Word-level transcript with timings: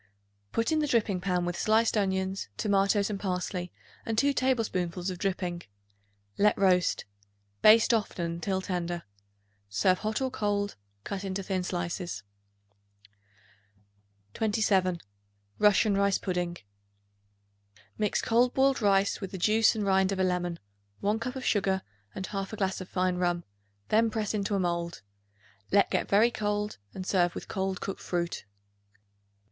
Put 0.51 0.71
in 0.71 0.79
the 0.79 0.87
dripping 0.87 1.21
pan 1.21 1.45
with 1.45 1.55
sliced 1.55 1.95
onions, 1.95 2.49
tomatoes 2.57 3.11
and 3.11 3.19
parsley 3.19 3.71
and 4.03 4.17
2 4.17 4.33
tablespoonfuls 4.33 5.11
of 5.11 5.19
dripping. 5.19 5.61
Let 6.39 6.57
roast; 6.57 7.05
baste 7.61 7.93
often 7.93 8.25
until 8.25 8.61
tender. 8.61 9.03
Serve 9.69 9.99
hot 9.99 10.19
or 10.19 10.31
cold, 10.31 10.75
cut 11.03 11.23
into 11.23 11.43
thin 11.43 11.61
slices. 11.63 12.23
27. 14.33 15.01
Russian 15.59 15.93
Rice 15.93 16.17
Pudding. 16.17 16.57
Mix 17.99 18.23
cold 18.23 18.55
boiled 18.55 18.81
rice 18.81 19.21
with 19.21 19.29
the 19.29 19.37
juice 19.37 19.75
and 19.75 19.85
rind 19.85 20.11
of 20.11 20.17
a 20.19 20.23
lemon, 20.23 20.57
1 21.01 21.19
cup 21.19 21.35
of 21.35 21.45
sugar 21.45 21.83
and 22.15 22.27
1/2 22.27 22.57
glass 22.57 22.81
of 22.81 22.89
fine 22.89 23.17
rum; 23.17 23.43
then 23.89 24.09
press 24.09 24.33
into 24.33 24.55
a 24.55 24.59
mold. 24.59 25.03
Let 25.71 25.91
get 25.91 26.09
very 26.09 26.31
cold 26.31 26.79
and 26.91 27.05
serve 27.05 27.35
with 27.35 27.47
cold 27.47 27.81
cooked 27.81 28.01
fruit. 28.01 28.45